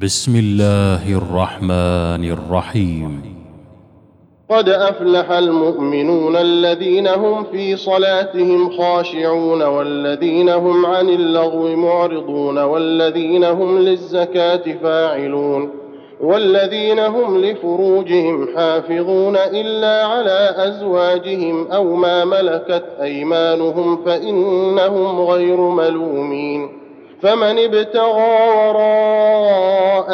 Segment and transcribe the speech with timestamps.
[0.00, 3.22] بسم الله الرحمن الرحيم.
[4.50, 13.78] قد أفلح المؤمنون الذين هم في صلاتهم خاشعون والذين هم عن اللغو معرضون والذين هم
[13.78, 15.70] للزكاة فاعلون
[16.20, 26.82] والذين هم لفروجهم حافظون إلا على أزواجهم أو ما ملكت أيمانهم فإنهم غير ملومين
[27.22, 29.01] فمن ابتغى وراء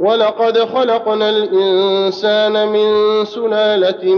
[0.00, 4.14] ولقد خلقنا الإنسان من سلالة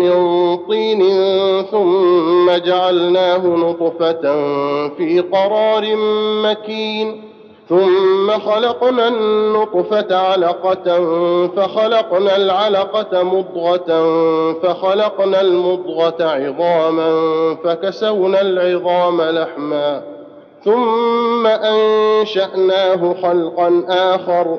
[0.00, 1.02] من طين
[1.70, 4.22] ثم جعلناه نطفة
[4.88, 5.96] في قرار
[6.44, 7.22] مكين.
[7.68, 11.06] ثم خلقنا النطفة علقة
[11.46, 14.02] فخلقنا العلقة مضغة
[14.52, 17.10] فخلقنا المضغة عظاما
[17.64, 20.02] فكسونا العظام لحما.
[20.64, 24.58] ثم أنشأناه خلقا آخر.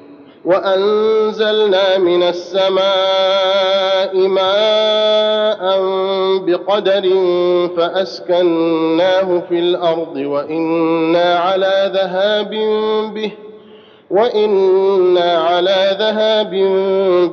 [0.45, 5.79] وأنزلنا من السماء ماء
[6.45, 7.09] بقدر
[7.77, 12.49] فأسكناه في الأرض وإنا على ذهاب
[13.13, 13.31] به
[14.09, 16.49] وإنا على ذهاب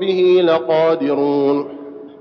[0.01, 1.78] به لقادرون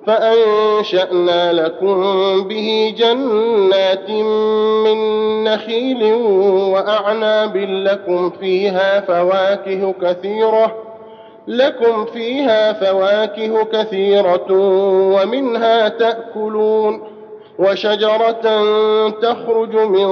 [0.08, 2.01] فأنشأنا لكم
[2.44, 4.09] به جنات
[4.85, 4.97] من
[5.44, 6.03] نخيل
[6.73, 10.75] وأعناب لكم فيها فواكه كثيرة
[11.47, 14.46] لكم فيها فواكه كثيرة
[15.13, 17.01] ومنها تأكلون
[17.59, 18.62] وشجرة
[19.09, 20.07] تخرج من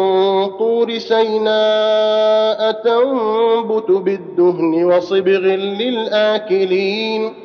[0.45, 7.44] طور سيناء تنبت بالدهن وصبغ للآكلين.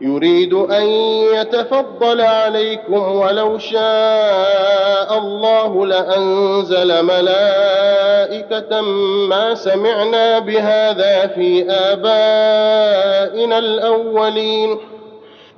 [0.00, 0.86] يريد أن
[1.34, 8.80] يتفضل عليكم ولو شاء الله لأنزل ملائكة
[9.28, 14.78] ما سمعنا بهذا في آبائنا الأولين.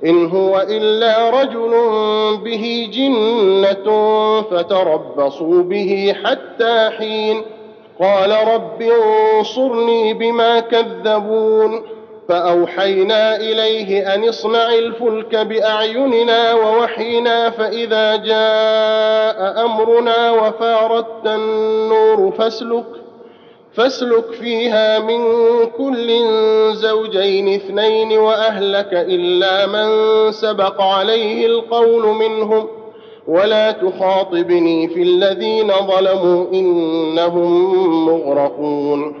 [0.05, 1.71] إن هو إلا رجل
[2.43, 3.91] به جنة
[4.41, 7.41] فتربصوا به حتى حين.
[7.99, 12.00] قال رب انصرني بما كذبون.
[12.31, 22.85] فأوحينا إليه أن اصنع الفلك بأعيننا ووحينا فإذا جاء أمرنا وفارت النور فاسلك
[23.73, 25.21] فاسلك فيها من
[25.77, 26.19] كل
[26.73, 29.87] زوجين اثنين وأهلك إلا من
[30.31, 32.67] سبق عليه القول منهم.
[33.27, 37.75] ولا تخاطبني في الذين ظلموا إنهم
[38.05, 39.20] مغرقون.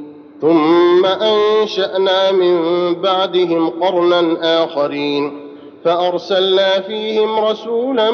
[0.41, 2.55] ثم أنشأنا من
[3.01, 5.51] بعدهم قرنا آخرين
[5.85, 8.11] فأرسلنا فيهم رسولا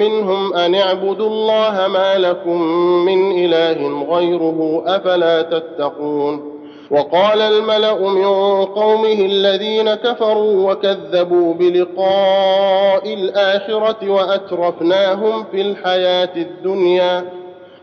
[0.00, 2.62] منهم أن اعبدوا الله ما لكم
[3.04, 6.60] من إله غيره أفلا تتقون
[6.90, 8.24] وقال الملأ من
[8.64, 17.39] قومه الذين كفروا وكذبوا بلقاء الآخرة وأترفناهم في الحياة الدنيا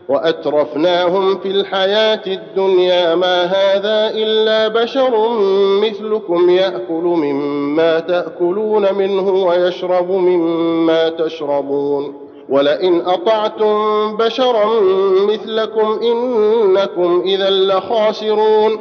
[0.08, 5.28] وأترفناهم في الحياة الدنيا ما هذا إلا بشر
[5.82, 12.14] مثلكم يأكل مما تأكلون منه ويشرب مما تشربون.
[12.48, 13.76] ولئن أطعتم
[14.16, 14.66] بشرا
[15.28, 18.78] مثلكم إنكم إذا لخاسرون.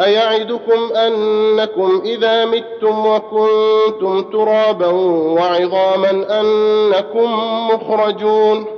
[0.00, 4.86] أيعدكم أنكم إذا متم وكنتم ترابا
[5.32, 7.32] وعظاما أنكم
[7.68, 8.77] مخرجون.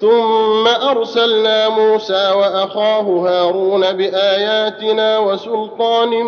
[0.00, 6.24] ثم أرسلنا موسى وأخاه هارون بآياتنا وسلطان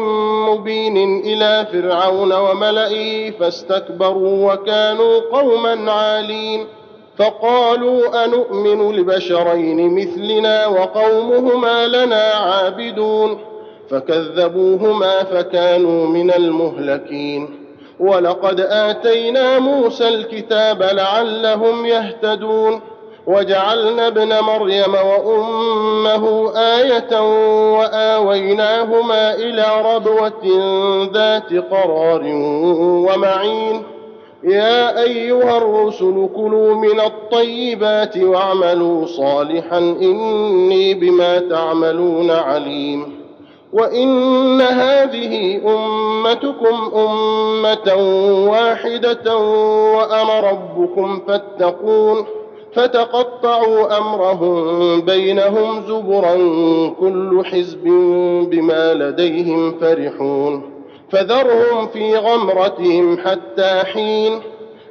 [0.48, 6.66] مبين إلى فرعون وملئه فاستكبروا وكانوا قوما عالين.
[7.18, 13.38] فقالوا انومن لبشرين مثلنا وقومهما لنا عابدون.
[13.90, 17.48] فكذبوهما فكانوا من المهلكين.
[18.00, 22.80] ولقد آتينا موسى الكتاب لعلهم يهتدون.
[23.30, 27.20] وجعلنا ابن مريم وأمه آية
[27.78, 30.44] وآويناهما إلى ربوة
[31.14, 32.22] ذات قرار
[33.06, 33.82] ومعين.
[34.44, 43.20] يا أيها الرسل كلوا من الطيبات واعملوا صالحا إني بما تعملون عليم.
[43.72, 47.94] وإن هذه أمتكم أمة
[48.50, 49.36] واحدة
[49.96, 52.39] وأنا ربكم فاتقون.
[52.74, 56.34] فتقطعوا أمرهم بينهم زبرا
[57.00, 57.84] كل حزب
[58.50, 60.62] بما لديهم فرحون
[61.10, 64.40] فذرهم في غمرتهم حتى حين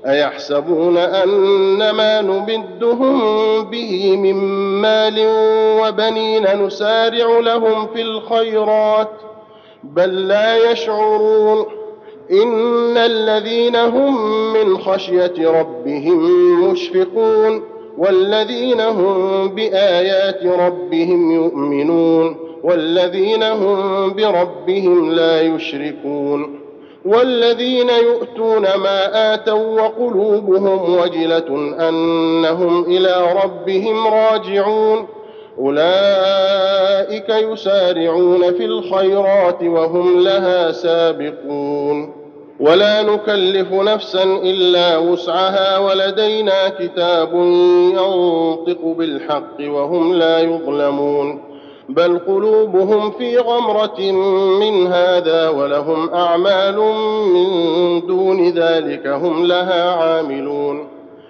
[0.05, 3.19] أيحسبون ان ما نمدهم
[3.63, 4.35] به من
[4.81, 5.15] مال
[5.81, 9.09] وبنين نسارع لهم في الخيرات
[9.83, 11.65] بل لا يشعرون
[12.31, 17.63] إن الذين هم من خشية ربهم مشفقون
[17.99, 26.59] والذين هم بآيات ربهم يؤمنون والذين هم بربهم لا يشركون
[27.05, 35.07] والذين يؤتون ما آتوا وقلوبهم وجلة أنهم إلى ربهم راجعون
[35.59, 42.18] أولئك يسارعون في الخيرات وهم لها سابقون.
[42.59, 47.33] ولا نكلف نفسا إلا وسعها ولدينا كتاب
[47.93, 51.41] ينطق بالحق وهم لا يظلمون.
[51.89, 54.11] بل قلوبهم في غمرة
[54.59, 56.77] من هذا ولهم أعمال
[57.33, 57.49] من
[58.07, 60.87] دون ذلك هم لها عاملون.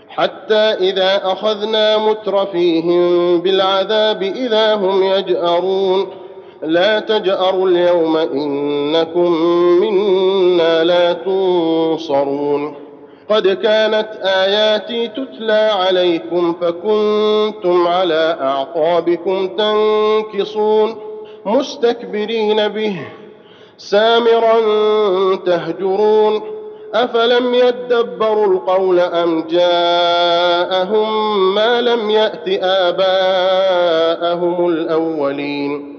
[0.10, 6.08] حتى إذا أخذنا مترفيهم بالعذاب إذا هم يجأرون.
[6.64, 9.32] لا تجأروا اليوم إنكم
[9.82, 12.76] منا لا تنصرون.
[13.30, 20.96] قد كانت آياتي تتلى عليكم فكنتم على أعقابكم تنكصون.
[21.46, 22.96] مستكبرين به
[23.78, 24.56] سامرا
[25.36, 26.42] تهجرون.
[26.94, 31.10] أفلم يدبروا القول أم جاءهم
[31.56, 35.99] ما لم يأت آباءهم الأولين؟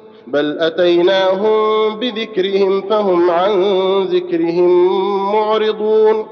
[0.31, 3.53] بل أتيناهم بذكرهم فهم عن
[4.03, 4.71] ذكرهم
[5.33, 6.25] معرضون.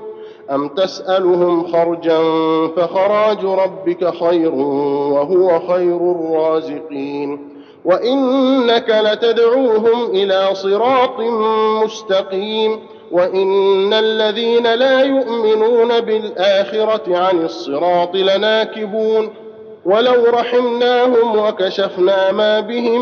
[0.51, 2.19] أم تسألهم خرجا
[2.67, 7.49] فخراج ربك خير وهو خير الرازقين.
[7.85, 11.19] وإنك لتدعوهم إلى صراط
[11.83, 12.79] مستقيم.
[13.11, 19.29] وإن الذين لا يؤمنون بالآخرة عن الصراط لناكبون.
[19.85, 23.01] ولو رحمناهم وكشفنا ما بهم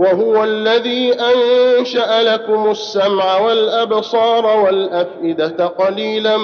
[0.00, 6.36] وهو الذي أنشأ لكم السمع والأبصار والأفئدة قليلا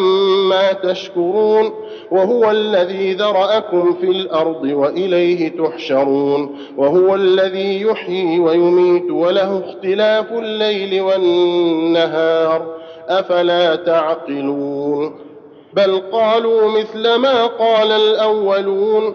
[0.50, 1.72] ما تشكرون
[2.10, 12.66] وهو الذي ذرأكم في الأرض وإليه تحشرون وهو الذي يحيي ويميت وله اختلاف الليل والنهار
[13.08, 15.18] أفلا تعقلون
[15.74, 19.14] بل قالوا مثل ما قال الأولون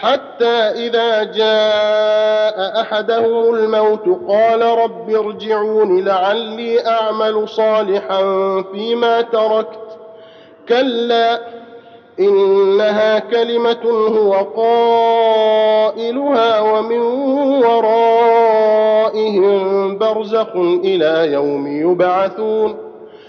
[0.00, 0.56] حتى
[0.86, 8.22] إذا جاء أحدهم الموت قال رب ارجعون لعلي أعمل صالحا
[8.72, 9.98] فيما تركت.
[10.68, 11.40] كلا
[12.20, 13.84] إنها كلمة
[14.18, 15.80] هو قائلها
[16.60, 16.98] ومن
[17.64, 18.78] ورائهم
[19.98, 22.91] برزخ إلى يوم يبعثون.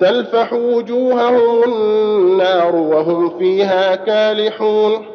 [0.00, 5.06] تلفح وجوههم النار وهم فيها كالحون.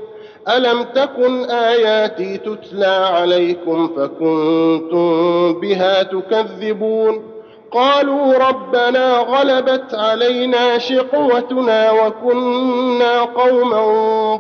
[0.58, 7.24] ألم تكن آياتي تتلى عليكم فكنتم بها تكذبون؟
[7.72, 14.36] قالوا ربنا غلبت علينا شقوتنا وكنا قوما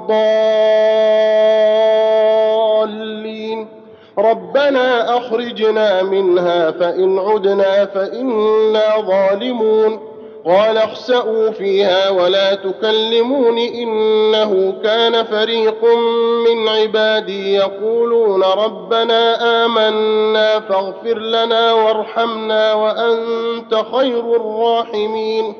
[2.83, 3.67] ضالين.
[4.17, 10.12] ربنا أخرجنا منها فإن عدنا فإنا ظالمون.
[10.45, 15.85] قال اخسأوا فيها ولا تكلمون إنه كان فريق
[16.47, 19.35] من عبادي يقولون ربنا
[19.65, 25.53] آمنا فاغفر لنا وارحمنا وأنت خير الراحمين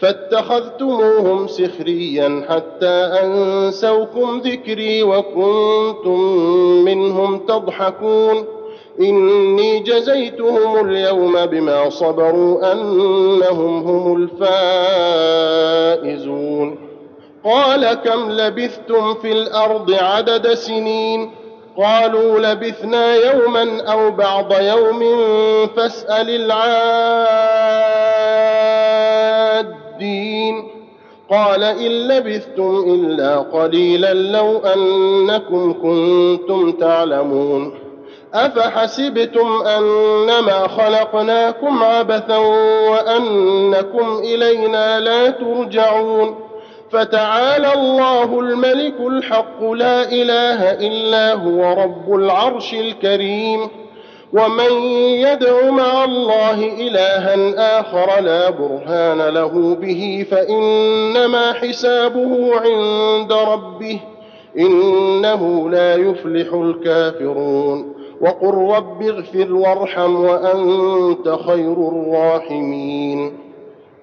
[0.00, 6.20] فاتخذتموهم سخريا حتى أنسوكم ذكري وكنتم
[6.84, 8.44] منهم تضحكون
[9.00, 14.28] إني جزيتهم اليوم بما صبروا أنهم هم
[16.02, 16.78] الفائزون.
[17.44, 21.30] قال كم لبثتم في الأرض عدد سنين؟
[21.76, 25.00] قالوا لبثنا يوما أو بعض يوم
[25.76, 26.30] فاسأل
[29.60, 30.68] العادين.
[31.30, 37.87] قال إن لبثتم إلا قليلا لو أنكم كنتم تعلمون.
[38.34, 42.36] أفحسبتم أنما خلقناكم عبثا
[42.90, 46.34] وأنكم إلينا لا ترجعون
[46.90, 53.68] فتعالى الله الملك الحق لا إله إلا هو رب العرش الكريم
[54.32, 64.00] ومن يدع مع الله إلها آخر لا برهان له به فإنما حسابه عند ربه
[64.58, 73.38] إنه لا يفلح الكافرون وقل رب اغفر وارحم وأنت خير الراحمين.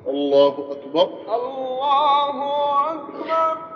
[0.07, 1.10] الله أكبر.
[1.36, 2.43] الله
[2.91, 3.75] أكبر.